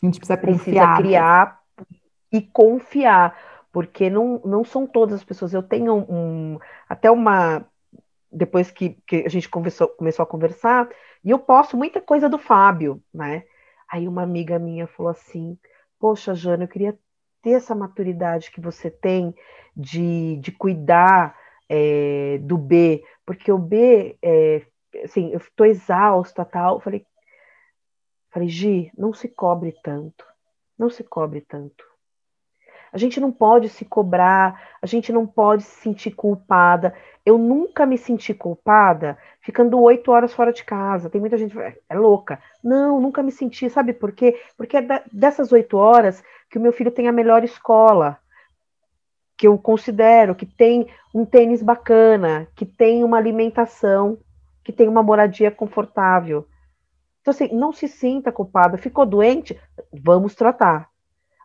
[0.00, 0.56] A gente precisa confiar.
[0.60, 1.58] Precisa criar
[2.32, 3.36] e confiar,
[3.72, 5.52] porque não, não são todas as pessoas.
[5.52, 7.66] Eu tenho um, até uma.
[8.30, 10.88] Depois que, que a gente conversou, começou a conversar,
[11.24, 13.44] e eu posto muita coisa do Fábio, né?
[13.90, 15.58] Aí uma amiga minha falou assim:
[15.98, 16.98] Poxa, Jana, eu queria
[17.42, 19.34] ter essa maturidade que você tem
[19.76, 21.36] de, de cuidar
[21.68, 24.66] é, do B, porque o B, é,
[25.04, 26.80] assim, eu estou exausta, tal.
[26.80, 27.06] Falei,
[28.30, 30.24] falei, Gi, não se cobre tanto,
[30.78, 31.84] não se cobre tanto.
[32.92, 36.94] A gente não pode se cobrar, a gente não pode se sentir culpada.
[37.24, 41.08] Eu nunca me senti culpada ficando oito horas fora de casa.
[41.08, 42.38] Tem muita gente é louca.
[42.62, 43.70] Não, nunca me senti.
[43.70, 44.38] Sabe por quê?
[44.56, 48.18] Porque é dessas oito horas que o meu filho tem a melhor escola
[49.42, 54.18] que eu considero que tem um tênis bacana, que tem uma alimentação,
[54.62, 56.46] que tem uma moradia confortável.
[57.20, 58.78] Então, assim, não se sinta culpada.
[58.78, 59.60] Ficou doente?
[59.92, 60.88] Vamos tratar.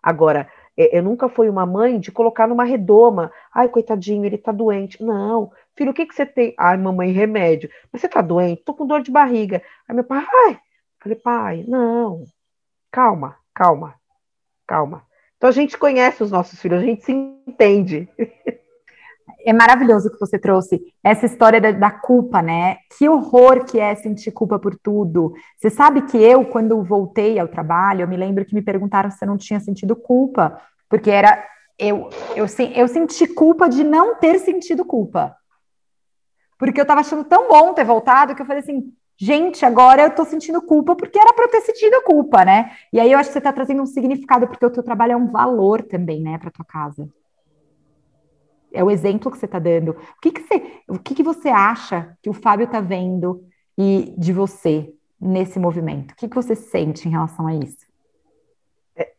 [0.02, 3.32] Agora, é, eu nunca fui uma mãe de colocar numa redoma.
[3.54, 5.04] Ai, coitadinho, ele tá doente.
[5.04, 5.52] Não.
[5.76, 6.54] Filho, o que, que você tem?
[6.58, 7.70] Ai, mamãe, remédio.
[7.92, 8.64] Mas você tá doente?
[8.64, 9.62] Tô com dor de barriga.
[9.88, 10.60] Aí meu pai, ai.
[11.02, 12.24] Falei, pai, não.
[12.92, 13.96] Calma, calma,
[14.68, 15.06] calma.
[15.38, 18.10] Então a gente conhece os nossos filhos, a gente se entende.
[19.46, 22.78] É maravilhoso que você trouxe essa história da, da, culpa, né?
[22.98, 25.34] Que horror que é sentir culpa por tudo.
[25.58, 29.24] Você sabe que eu, quando voltei ao trabalho, eu me lembro que me perguntaram se
[29.24, 30.60] eu não tinha sentido culpa,
[30.90, 31.44] porque era
[31.78, 35.36] eu, eu, eu senti culpa de não ter sentido culpa.
[36.58, 40.16] Porque eu tava achando tão bom ter voltado que eu falei assim, gente, agora eu
[40.16, 42.72] tô sentindo culpa porque era para eu ter sentido culpa, né?
[42.92, 45.16] E aí eu acho que você tá trazendo um significado, porque o teu trabalho é
[45.18, 47.08] um valor também, né, para tua casa.
[48.74, 49.92] É o exemplo que você está dando.
[49.92, 53.44] O que, que você, o que, que você acha que o Fábio está vendo
[53.78, 56.12] e de você nesse movimento?
[56.12, 57.86] O que, que você sente em relação a isso?
[58.96, 59.12] É,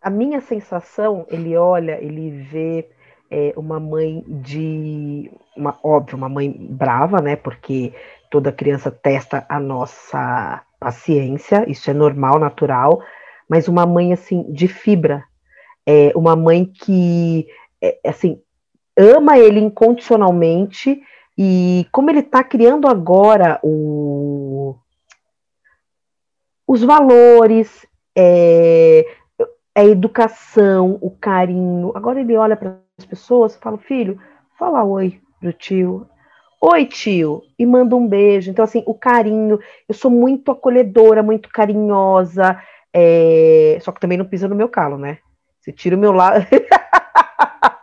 [0.00, 2.88] a minha sensação, ele olha, ele vê
[3.30, 7.36] é, uma mãe de, uma, óbvio, uma mãe brava, né?
[7.36, 7.92] Porque
[8.30, 13.02] toda criança testa a nossa paciência, isso é normal, natural,
[13.48, 15.24] mas uma mãe assim de fibra,
[15.86, 17.46] é uma mãe que
[17.82, 18.40] é, assim
[18.96, 21.02] ama ele incondicionalmente
[21.36, 24.76] e como ele está criando agora o,
[26.66, 29.04] os valores, é,
[29.74, 31.92] a educação, o carinho.
[31.94, 34.20] Agora ele olha para as pessoas e fala: filho,
[34.58, 36.08] fala oi pro tio,
[36.60, 38.50] Oi, tio, e manda um beijo.
[38.50, 42.60] Então, assim, o carinho, eu sou muito acolhedora, muito carinhosa,
[42.92, 43.78] é...
[43.82, 45.18] só que também não pisa no meu calo, né?
[45.60, 46.46] Você tira o meu lado.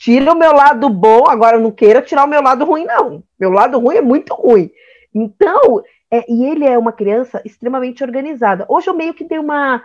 [0.00, 3.22] tira o meu lado bom, agora não queira tirar o meu lado ruim, não.
[3.38, 4.70] Meu lado ruim é muito ruim.
[5.14, 8.64] Então, é, e ele é uma criança extremamente organizada.
[8.66, 9.84] Hoje eu meio que dei uma,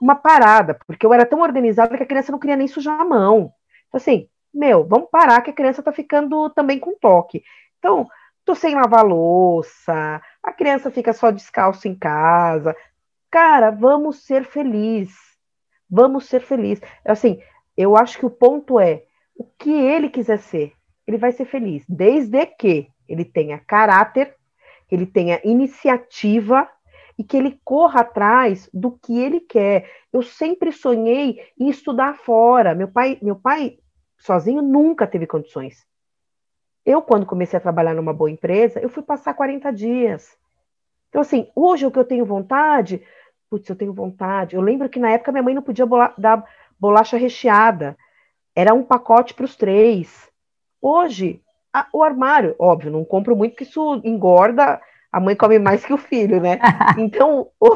[0.00, 3.04] uma parada, porque eu era tão organizada que a criança não queria nem sujar a
[3.04, 3.52] mão.
[3.88, 7.42] Então, assim, meu, vamos parar que a criança tá ficando também com toque.
[7.80, 8.08] Então,
[8.44, 12.74] tô sem lavar louça, a criança fica só descalço em casa.
[13.32, 15.16] Cara, vamos ser felizes.
[15.90, 16.84] Vamos ser felizes.
[17.04, 17.42] Assim,
[17.76, 19.02] eu acho que o ponto é
[19.38, 20.72] o que ele quiser ser,
[21.06, 24.34] ele vai ser feliz, desde que ele tenha caráter,
[24.90, 26.68] ele tenha iniciativa
[27.18, 29.90] e que ele corra atrás do que ele quer.
[30.12, 32.74] Eu sempre sonhei em estudar fora.
[32.74, 33.78] Meu pai, meu pai
[34.18, 35.86] sozinho nunca teve condições.
[36.84, 40.36] Eu, quando comecei a trabalhar numa boa empresa, eu fui passar 40 dias.
[41.08, 43.02] Então, assim, hoje o que eu tenho vontade,
[43.50, 44.54] putz, eu tenho vontade.
[44.54, 46.44] Eu lembro que na época minha mãe não podia dar
[46.78, 47.96] bolacha recheada.
[48.56, 50.30] Era um pacote para os três.
[50.80, 51.42] Hoje,
[51.72, 52.56] a, o armário.
[52.58, 54.80] Óbvio, não compro muito, porque isso engorda,
[55.12, 56.58] a mãe come mais que o filho, né?
[56.98, 57.68] Então, o,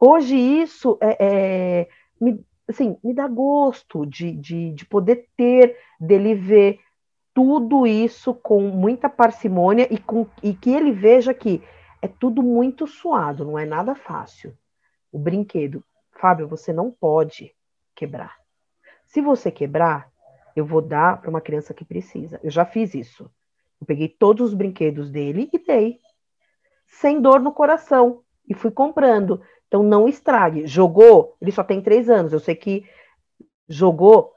[0.00, 1.88] hoje isso é, é,
[2.20, 6.80] me, assim, me dá gosto de, de, de poder ter, dele ver
[7.32, 11.62] tudo isso com muita parcimônia e, com, e que ele veja que
[12.02, 14.52] é tudo muito suado, não é nada fácil.
[15.12, 17.54] O brinquedo, Fábio, você não pode
[17.94, 18.41] quebrar.
[19.12, 20.10] Se você quebrar,
[20.56, 22.40] eu vou dar para uma criança que precisa.
[22.42, 23.30] Eu já fiz isso.
[23.78, 26.00] Eu peguei todos os brinquedos dele e dei.
[26.86, 28.22] Sem dor no coração.
[28.48, 29.42] E fui comprando.
[29.68, 30.66] Então não estrague.
[30.66, 32.32] Jogou, ele só tem três anos.
[32.32, 32.88] Eu sei que
[33.68, 34.32] jogou,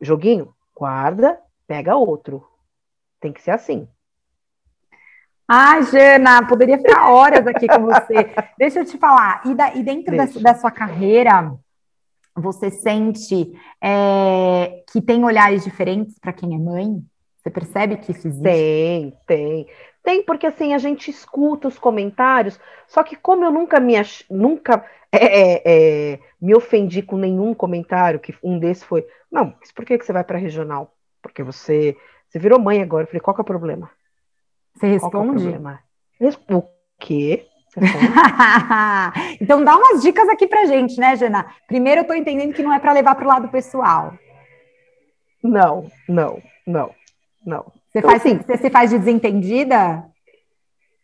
[0.00, 2.42] joguinho, guarda, pega outro.
[3.20, 3.86] Tem que ser assim.
[5.46, 8.34] Ai, Jana, poderia ficar horas aqui com você.
[8.56, 11.54] Deixa eu te falar, e, da, e dentro da, da, sua carreira,
[12.36, 17.02] você sente é, que tem olhares diferentes para quem é mãe?
[17.38, 18.42] Você percebe que isso existe?
[18.42, 19.66] Tem, tem.
[20.02, 24.24] Tem, porque assim, a gente escuta os comentários, só que como eu nunca me, ach...
[24.30, 29.72] nunca, é, é, é, me ofendi com nenhum comentário, que um desses foi, não, mas
[29.72, 30.94] por que, que você vai para regional?
[31.20, 31.96] Porque você,
[32.28, 33.02] você virou mãe agora.
[33.02, 33.90] Eu falei, qual que é o problema?
[34.74, 35.48] Você responde?
[36.20, 36.68] É o, o
[37.00, 37.48] quê?
[39.40, 41.46] então dá umas dicas aqui pra gente, né, Jana?
[41.66, 44.14] Primeiro eu tô entendendo que não é para levar pro lado pessoal.
[45.42, 46.94] Não, não, não,
[47.44, 47.72] não.
[47.88, 50.04] Você, então, faz, assim, você se faz de desentendida?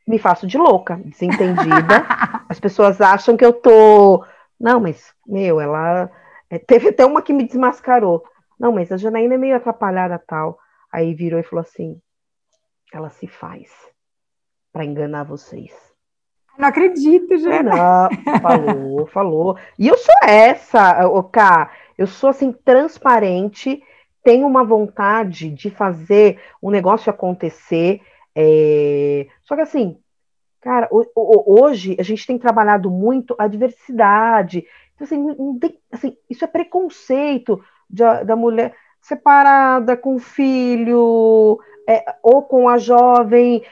[0.07, 2.07] Me faço de louca, desentendida.
[2.49, 4.25] As pessoas acham que eu tô.
[4.59, 6.11] Não, mas, meu, ela.
[6.51, 8.25] É, teve até uma que me desmascarou.
[8.59, 10.59] Não, mas a Janaína é meio atrapalhada tal.
[10.93, 12.01] Aí virou e falou assim:
[12.93, 13.71] ela se faz
[14.73, 15.73] para enganar vocês.
[16.59, 18.09] Não acredito, Jana.
[18.11, 19.59] Não, falou, falou.
[19.79, 21.71] E eu sou essa, o K.
[21.97, 23.83] Eu sou assim transparente,
[24.23, 28.01] tenho uma vontade de fazer o um negócio acontecer.
[28.35, 29.27] É...
[29.43, 29.99] Só que assim,
[30.61, 34.65] cara, hoje a gente tem trabalhado muito a diversidade.
[34.95, 42.43] Então, assim, tem, assim isso é preconceito da, da mulher separada, com filho, é, ou
[42.43, 43.63] com a jovem,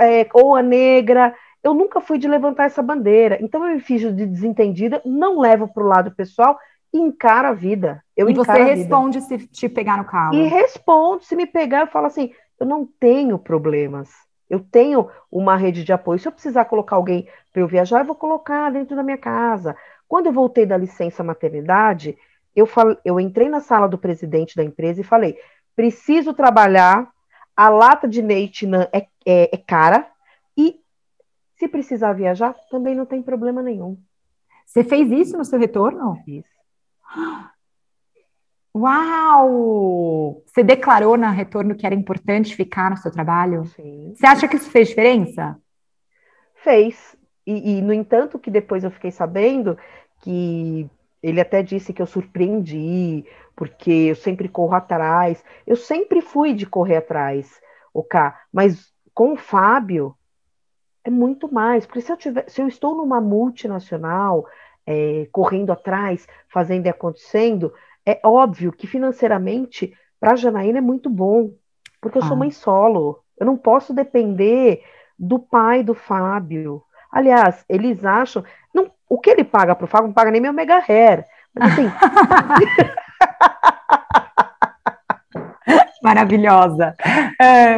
[0.00, 1.34] é, ou a negra.
[1.62, 3.38] Eu nunca fui de levantar essa bandeira.
[3.40, 6.58] Então eu me fiz de desentendida, não levo para o lado pessoal
[6.92, 8.02] e encaro a vida.
[8.16, 10.34] Eu e você responde se te pegar no carro.
[10.34, 14.10] E respondo, se me pegar, eu falo assim: eu não tenho problemas.
[14.48, 16.18] Eu tenho uma rede de apoio.
[16.18, 19.76] Se eu precisar colocar alguém para eu viajar, eu vou colocar dentro da minha casa.
[20.08, 22.18] Quando eu voltei da licença maternidade,
[22.54, 22.96] eu, fal...
[23.04, 25.38] eu entrei na sala do presidente da empresa e falei:
[25.76, 27.08] preciso trabalhar
[27.56, 30.06] a lata de leite é, é, é cara
[30.56, 30.80] e
[31.60, 33.98] se precisar viajar, também não tem problema nenhum.
[34.64, 36.16] Você fez isso no seu retorno?
[36.24, 36.42] Fiz.
[38.74, 40.42] Uau!
[40.46, 43.66] Você declarou no retorno que era importante ficar no seu trabalho?
[43.66, 44.14] Sim.
[44.16, 45.58] Você acha que isso fez diferença?
[46.54, 47.14] Fez.
[47.46, 49.76] E, e, no entanto, que depois eu fiquei sabendo
[50.22, 50.88] que
[51.22, 55.44] ele até disse que eu surpreendi, porque eu sempre corro atrás.
[55.66, 57.60] Eu sempre fui de correr atrás,
[57.92, 60.16] o K, mas com o Fábio
[61.04, 64.46] é muito mais, porque se eu, tiver, se eu estou numa multinacional,
[64.86, 67.72] é, correndo atrás, fazendo e acontecendo,
[68.04, 71.52] é óbvio que financeiramente para a Janaína é muito bom,
[72.00, 72.26] porque eu ah.
[72.26, 73.22] sou mãe solo.
[73.38, 74.82] Eu não posso depender
[75.18, 76.82] do pai do Fábio.
[77.10, 78.44] Aliás, eles acham.
[78.74, 81.24] Não, o que ele paga para o Fábio não paga nem meu mega hair.
[81.54, 81.86] Mas assim.
[86.02, 86.94] Maravilhosa.
[87.42, 87.76] É,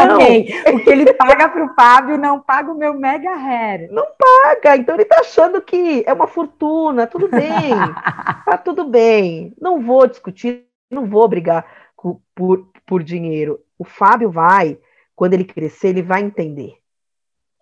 [0.00, 0.48] amei.
[0.72, 3.90] O que ele paga para o Fábio não paga o meu mega hair.
[3.90, 4.76] Não paga.
[4.76, 7.04] Então ele está achando que é uma fortuna.
[7.04, 7.74] Tudo bem.
[8.46, 9.52] tá tudo bem.
[9.60, 11.66] Não vou discutir, não vou brigar
[12.32, 13.58] por, por dinheiro.
[13.76, 14.78] O Fábio vai,
[15.16, 16.74] quando ele crescer, ele vai entender.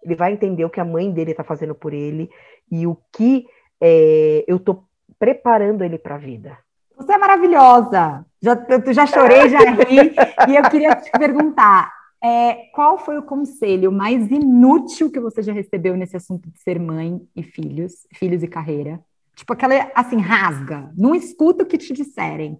[0.02, 2.28] Ele vai entender o que a mãe dele está fazendo por ele
[2.70, 3.46] e o que
[3.80, 4.84] é, eu estou
[5.18, 6.58] preparando ele para a vida.
[6.96, 8.24] Você é maravilhosa.
[8.44, 10.14] Já, eu já chorei, já ri.
[10.50, 11.90] e eu queria te perguntar:
[12.22, 16.78] é, qual foi o conselho mais inútil que você já recebeu nesse assunto de ser
[16.78, 19.00] mãe e filhos, filhos e carreira?
[19.34, 22.58] Tipo aquela assim, rasga, não escuta o que te disserem.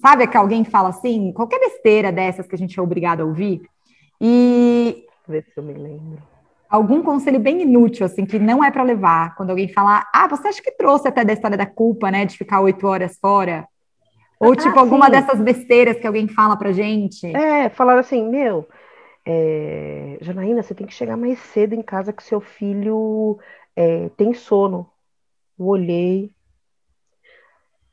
[0.00, 3.60] Sabe que alguém fala assim, qualquer besteira dessas que a gente é obrigado a ouvir?
[4.18, 5.04] E.
[5.28, 6.22] Ver se eu me lembro
[6.70, 10.48] algum conselho bem inútil, assim, que não é para levar, quando alguém falar, ah, você
[10.48, 13.66] acha que trouxe até da história da culpa, né, de ficar oito horas fora?
[14.40, 15.12] Ou, ah, tipo, alguma sim.
[15.12, 17.26] dessas besteiras que alguém fala pra gente?
[17.34, 18.68] É, falaram assim, meu,
[19.24, 23.38] é, Janaína, você tem que chegar mais cedo em casa que seu filho
[23.74, 24.88] é, tem sono.
[25.58, 26.30] Eu olhei.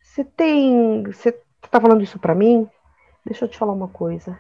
[0.02, 1.04] Você tem.
[1.04, 1.32] Você
[1.70, 2.70] tá falando isso para mim?
[3.26, 4.38] Deixa eu te falar uma coisa.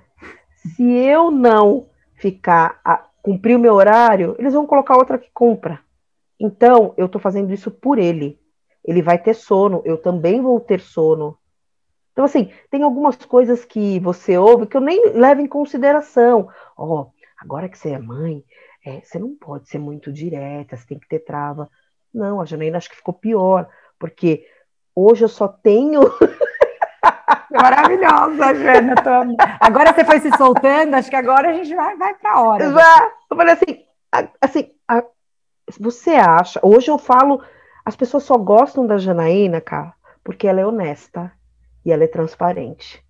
[0.56, 5.80] Se eu não ficar a cumprir o meu horário, eles vão colocar outra que compra.
[6.40, 8.40] Então, eu estou fazendo isso por ele.
[8.84, 11.38] Ele vai ter sono, eu também vou ter sono.
[12.16, 16.48] Então, assim, tem algumas coisas que você ouve que eu nem levo em consideração.
[16.78, 18.42] Ó, oh, agora que você é mãe,
[18.86, 21.70] é, você não pode ser muito direta, você tem que ter trava.
[22.14, 23.68] Não, a Janaína acho que ficou pior,
[24.00, 24.48] porque
[24.96, 26.04] hoje eu só tenho.
[27.52, 28.96] Maravilhosa, Jana.
[28.96, 29.36] Tô...
[29.60, 32.72] Agora você foi se soltando, acho que agora a gente vai, vai para a hora.
[32.72, 33.12] Já.
[33.30, 33.86] Eu falei assim,
[34.40, 35.04] assim a,
[35.78, 36.62] você acha?
[36.64, 37.44] Hoje eu falo,
[37.84, 41.35] as pessoas só gostam da Janaína, cara, porque ela é honesta
[41.86, 43.04] e ela é transparente.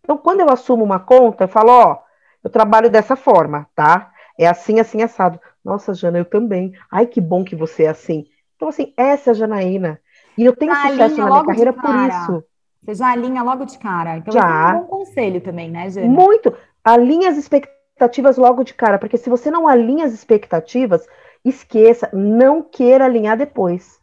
[0.00, 1.98] Então, quando eu assumo uma conta, eu falo, ó,
[2.44, 4.12] eu trabalho dessa forma, tá?
[4.38, 5.40] É assim, assim, assado.
[5.64, 6.72] Nossa, Jana, eu também.
[6.90, 8.26] Ai, que bom que você é assim.
[8.54, 10.00] Então, assim, essa é a Janaína.
[10.38, 12.44] E eu tenho ah, sucesso na minha carreira por isso.
[12.82, 14.18] Você já alinha logo de cara.
[14.18, 14.40] Então, já.
[14.40, 16.06] é um bom conselho também, né, Jana?
[16.06, 16.54] Muito.
[16.84, 21.04] Alinha as expectativas logo de cara, porque se você não alinha as expectativas,
[21.44, 23.95] esqueça, não queira alinhar depois.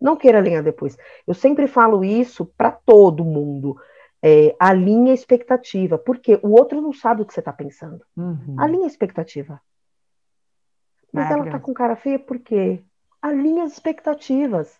[0.00, 0.96] Não queira alinhar depois.
[1.26, 3.76] Eu sempre falo isso para todo mundo.
[4.22, 8.04] É, alinha a expectativa, porque o outro não sabe o que você está pensando.
[8.16, 8.56] Uhum.
[8.58, 9.60] Alinha a expectativa.
[11.12, 12.82] Mas ela está com cara feia por quê?
[13.20, 14.78] Alinha as expectativas.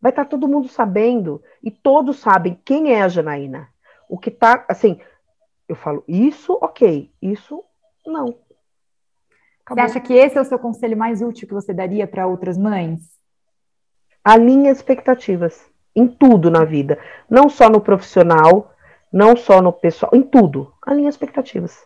[0.00, 1.42] Vai estar tá todo mundo sabendo.
[1.62, 3.68] E todos sabem quem é a Janaína.
[4.08, 5.00] O que está, assim,
[5.68, 7.10] eu falo, isso, ok.
[7.20, 7.64] Isso,
[8.06, 8.38] não.
[9.64, 9.74] Acabou.
[9.74, 12.56] Você acha que esse é o seu conselho mais útil que você daria para outras
[12.56, 13.16] mães?
[14.26, 16.98] Alinhe expectativas em tudo na vida,
[17.30, 18.72] não só no profissional,
[19.12, 20.72] não só no pessoal, em tudo.
[20.84, 21.78] Alinhe expectativas.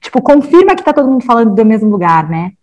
[0.00, 2.54] Tipo, confirma que está todo mundo falando do mesmo lugar, né?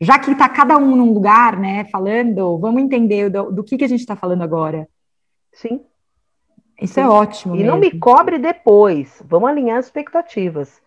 [0.00, 3.84] Já que está cada um num lugar, né, falando, vamos entender do, do que, que
[3.84, 4.88] a gente está falando agora.
[5.52, 5.80] Sim.
[6.82, 7.08] Isso é Sim.
[7.08, 7.54] é ótimo.
[7.54, 7.70] E mesmo.
[7.70, 9.22] não me cobre depois.
[9.24, 10.82] Vamos alinhar as expectativas.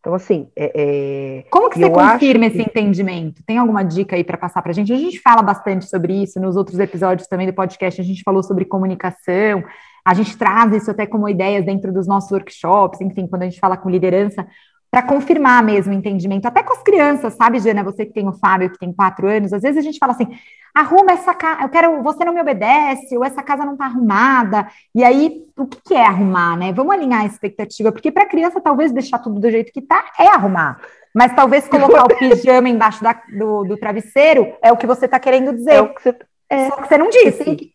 [0.00, 0.48] Então, assim.
[0.56, 2.62] É, é, Como que você confirma esse que...
[2.62, 3.42] entendimento?
[3.46, 4.92] Tem alguma dica aí para passar para a gente?
[4.92, 8.00] A gente fala bastante sobre isso nos outros episódios também do podcast.
[8.00, 9.62] A gente falou sobre comunicação,
[10.04, 13.60] a gente traz isso até como ideias dentro dos nossos workshops, enfim, quando a gente
[13.60, 14.46] fala com liderança,
[14.90, 17.84] para confirmar mesmo o entendimento, até com as crianças, sabe, Jana?
[17.84, 20.26] Você que tem o Fábio, que tem quatro anos, às vezes a gente fala assim:
[20.74, 24.66] arruma essa casa, eu quero, você não me obedece, ou essa casa não está arrumada.
[24.92, 26.72] E aí, o que, que é arrumar, né?
[26.72, 30.04] Vamos alinhar a expectativa, porque para a criança, talvez deixar tudo do jeito que está
[30.18, 30.80] é arrumar.
[31.14, 35.20] Mas talvez colocar o pijama embaixo da, do, do, travesseiro é o que você está
[35.20, 35.74] querendo dizer.
[35.74, 36.16] É o que você,
[36.48, 37.44] é, Só que você não disse.
[37.44, 37.74] Você que...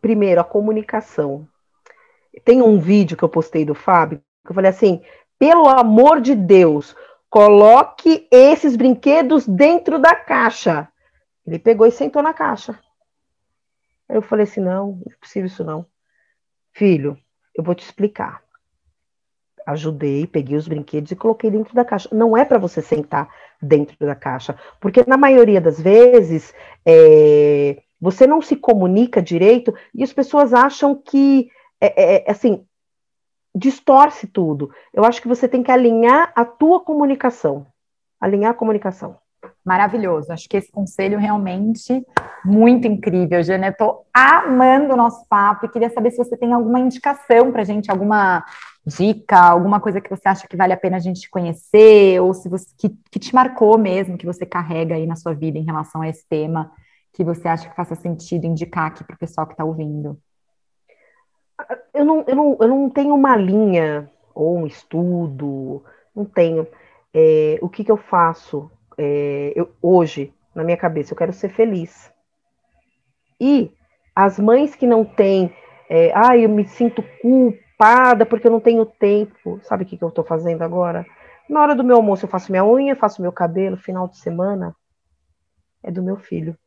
[0.00, 1.46] Primeiro, a comunicação.
[2.44, 5.02] Tem um vídeo que eu postei do Fábio, que eu falei assim:
[5.38, 6.96] pelo amor de Deus,
[7.30, 10.88] coloque esses brinquedos dentro da caixa.
[11.46, 12.78] Ele pegou e sentou na caixa.
[14.08, 15.86] Eu falei assim: não, não é possível isso não.
[16.72, 17.16] Filho,
[17.54, 18.42] eu vou te explicar.
[19.66, 22.08] Ajudei, peguei os brinquedos e coloquei dentro da caixa.
[22.12, 23.28] Não é para você sentar
[23.60, 26.54] dentro da caixa, porque na maioria das vezes
[26.86, 32.64] é, você não se comunica direito e as pessoas acham que, é, é, é assim,
[33.58, 34.70] distorce tudo.
[34.94, 37.66] Eu acho que você tem que alinhar a tua comunicação.
[38.20, 39.16] Alinhar a comunicação.
[39.64, 40.32] Maravilhoso.
[40.32, 42.04] Acho que esse conselho realmente
[42.44, 43.68] muito incrível, Jana.
[43.68, 47.90] Estou amando o nosso papo e queria saber se você tem alguma indicação para gente,
[47.90, 48.44] alguma
[48.86, 52.48] dica, alguma coisa que você acha que vale a pena a gente conhecer, ou se
[52.48, 56.00] você que, que te marcou mesmo, que você carrega aí na sua vida em relação
[56.00, 56.72] a esse tema,
[57.12, 60.18] que você acha que faça sentido indicar aqui para o pessoal que está ouvindo.
[61.92, 65.82] Eu não, eu, não, eu não tenho uma linha ou um estudo,
[66.14, 66.66] não tenho.
[67.12, 68.70] É, o que, que eu faço?
[68.98, 72.12] é, eu, hoje, na minha cabeça, eu quero ser feliz.
[73.40, 73.70] E
[74.14, 75.54] as mães que não têm,
[75.88, 79.60] é, ah, eu me sinto culpada porque eu não tenho tempo.
[79.62, 81.06] Sabe o que, que eu estou fazendo agora?
[81.48, 84.74] Na hora do meu almoço, eu faço minha unha, faço meu cabelo, final de semana
[85.82, 86.58] é do meu filho.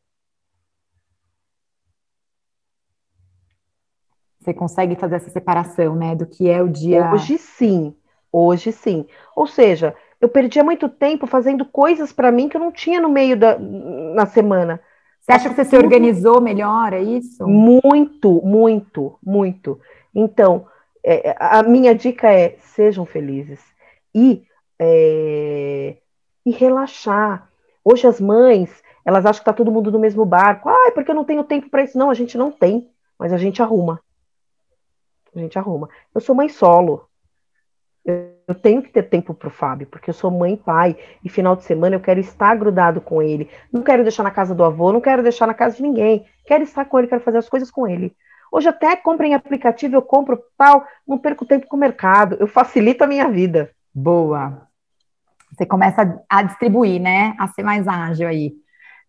[4.42, 7.12] Você consegue fazer essa separação, né, do que é o dia.
[7.12, 7.94] Hoje sim,
[8.32, 9.06] hoje sim.
[9.36, 13.08] Ou seja, eu perdia muito tempo fazendo coisas para mim que eu não tinha no
[13.08, 14.80] meio da na semana.
[15.20, 17.46] Você acha que você se organizou melhor, é isso?
[17.46, 19.78] Muito, muito, muito.
[20.12, 20.66] Então,
[21.04, 23.60] é, a minha dica é sejam felizes
[24.12, 24.42] e,
[24.76, 25.96] é,
[26.44, 27.48] e relaxar.
[27.84, 30.68] Hoje as mães, elas acham que está todo mundo no mesmo barco.
[30.68, 31.96] Ah, porque eu não tenho tempo para isso.
[31.96, 34.00] Não, a gente não tem, mas a gente arruma.
[35.34, 35.88] A gente arruma.
[36.14, 37.08] Eu sou mãe solo.
[38.04, 41.28] Eu tenho que ter tempo para o Fábio, porque eu sou mãe e pai, e
[41.28, 43.48] final de semana eu quero estar grudado com ele.
[43.72, 46.26] Não quero deixar na casa do avô, não quero deixar na casa de ninguém.
[46.44, 48.14] Quero estar com ele, quero fazer as coisas com ele.
[48.50, 52.46] Hoje até compra em aplicativo, eu compro tal, não perco tempo com o mercado, eu
[52.46, 53.70] facilito a minha vida.
[53.94, 54.68] Boa.
[55.52, 57.34] Você começa a distribuir, né?
[57.38, 58.52] A ser mais ágil aí.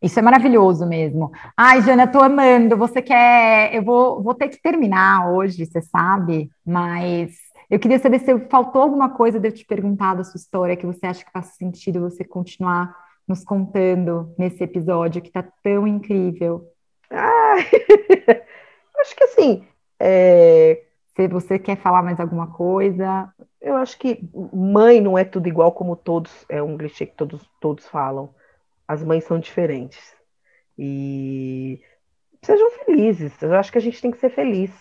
[0.04, 1.32] Isso é maravilhoso mesmo.
[1.56, 2.76] Ai, Jana, tô amando.
[2.76, 3.74] Você quer.
[3.74, 7.38] Eu vou, vou ter que terminar hoje, você sabe, mas
[7.70, 10.86] eu queria saber se faltou alguma coisa de eu te perguntar da sua história que
[10.86, 12.94] você acha que faz sentido você continuar
[13.26, 16.68] nos contando nesse episódio que tá tão incrível.
[17.10, 17.56] Ah,
[19.00, 19.66] acho que assim.
[19.98, 20.84] É...
[21.16, 23.34] Se você quer falar mais alguma coisa.
[23.62, 24.20] Eu acho que
[24.52, 26.46] mãe não é tudo igual como todos.
[26.50, 28.30] É um clichê que todos, todos falam
[28.88, 30.16] as mães são diferentes.
[30.78, 31.82] E
[32.42, 33.42] sejam felizes.
[33.42, 34.72] Eu acho que a gente tem que ser feliz.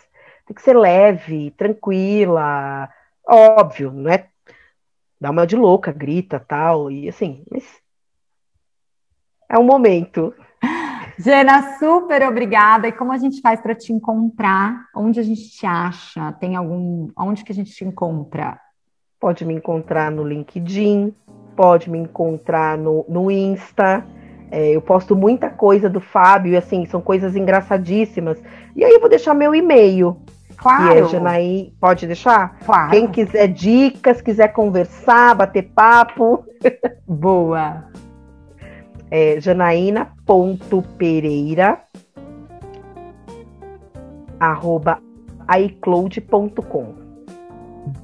[0.47, 2.89] Tem que ser leve, tranquila.
[3.27, 4.29] Óbvio, não é
[5.23, 7.65] dá uma de louca, grita, tal, e assim, mas
[9.49, 10.35] é um momento.
[11.17, 12.89] Jana, super obrigada.
[12.89, 14.89] E como a gente faz para te encontrar?
[14.97, 16.33] Onde a gente te acha?
[16.33, 17.09] Tem algum.
[17.17, 18.59] Onde que a gente te encontra?
[19.21, 21.15] Pode me encontrar no LinkedIn,
[21.57, 24.05] pode me encontrar no, no Insta.
[24.51, 28.39] É, eu posto muita coisa do Fábio, assim, são coisas engraçadíssimas.
[28.77, 30.19] E aí eu vou deixar meu e-mail.
[30.57, 30.93] Claro.
[30.93, 32.59] Que é Janaí, pode deixar?
[32.65, 32.91] Claro.
[32.91, 36.45] Quem quiser dicas, quiser conversar, bater papo.
[37.09, 37.85] Boa.
[39.11, 41.81] É janaína.pereira
[44.43, 44.99] arroba
[45.57, 47.02] iCloud.com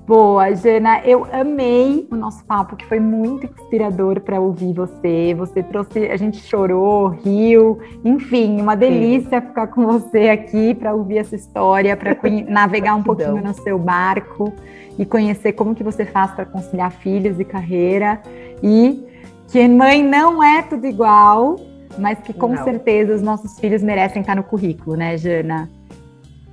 [0.06, 5.34] Boa, Jana, eu amei o nosso papo, que foi muito inspirador para ouvir você.
[5.34, 9.46] Você trouxe, a gente chorou, riu, enfim, uma delícia Sim.
[9.46, 12.16] ficar com você aqui para ouvir essa história, para
[12.48, 14.52] navegar um pouquinho no seu barco
[14.98, 18.20] e conhecer como que você faz para conciliar filhos e carreira
[18.62, 19.06] e
[19.46, 21.56] que mãe não é tudo igual,
[21.98, 22.64] mas que com não.
[22.64, 25.70] certeza os nossos filhos merecem estar no currículo, né, Jana?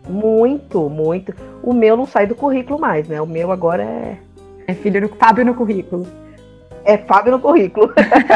[0.08, 1.34] Muito, muito.
[1.64, 3.22] O meu não sai do currículo mais, né?
[3.22, 4.18] O meu agora é.
[4.68, 6.08] É filho do Fábio no currículo.
[6.84, 7.92] É Fábio no currículo.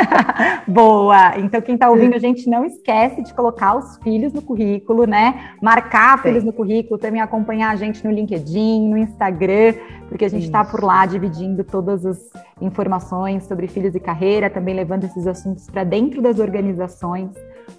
[0.67, 1.37] Boa!
[1.37, 5.53] Então, quem está ouvindo, a gente não esquece de colocar os filhos no currículo, né?
[5.61, 6.23] Marcar Sim.
[6.23, 9.75] filhos no currículo, também acompanhar a gente no LinkedIn, no Instagram,
[10.07, 12.17] porque a gente está por lá dividindo todas as
[12.59, 17.29] informações sobre filhos e carreira, também levando esses assuntos para dentro das organizações,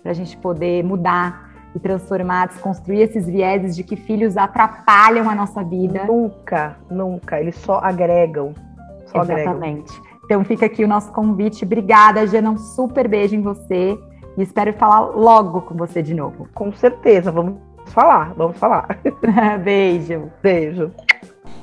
[0.03, 5.35] para a gente poder mudar e transformar, desconstruir esses vieses de que filhos atrapalham a
[5.35, 6.05] nossa vida.
[6.05, 7.41] Nunca, nunca.
[7.41, 8.55] Eles só agregam.
[9.07, 9.93] Só Exatamente.
[9.93, 10.11] Agregam.
[10.25, 11.65] Então fica aqui o nosso convite.
[11.65, 12.51] Obrigada, Jana.
[12.51, 13.99] Um super beijo em você.
[14.37, 16.49] E espero falar logo com você de novo.
[16.55, 17.33] Com certeza.
[17.33, 17.57] Vamos
[17.87, 18.99] falar, vamos falar.
[19.63, 20.31] beijo.
[20.43, 20.93] Beijo.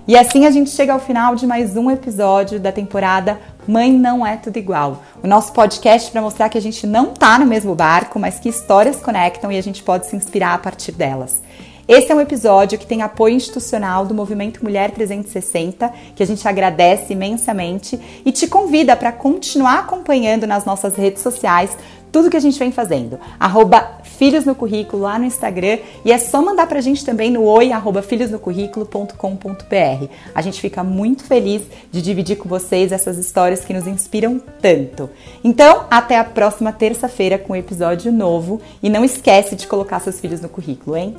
[0.08, 4.26] E assim a gente chega ao final de mais um episódio da temporada Mãe Não
[4.26, 5.04] É Tudo Igual.
[5.22, 8.48] O nosso podcast para mostrar que a gente não tá no mesmo barco, mas que
[8.48, 11.44] histórias conectam e a gente pode se inspirar a partir delas.
[11.86, 16.48] Esse é um episódio que tem apoio institucional do Movimento Mulher 360, que a gente
[16.48, 21.78] agradece imensamente e te convida para continuar acompanhando nas nossas redes sociais
[22.12, 23.20] tudo que a gente vem fazendo.
[23.40, 27.44] Arroba Filhos no Currículo lá no Instagram e é só mandar pra gente também no
[27.44, 30.06] oi arroba filhosnocurrículo.com.br.
[30.34, 31.62] A gente fica muito feliz
[31.92, 35.08] de dividir com vocês essas histórias que nos inspiram tanto.
[35.44, 40.20] Então, até a próxima terça-feira com um episódio novo e não esquece de colocar seus
[40.20, 41.16] filhos no currículo, hein?